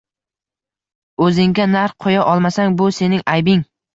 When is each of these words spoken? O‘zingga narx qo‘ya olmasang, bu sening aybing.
O‘zingga 1.25 1.67
narx 1.75 1.95
qo‘ya 2.05 2.25
olmasang, 2.31 2.73
bu 2.83 2.91
sening 3.01 3.25
aybing. 3.37 3.65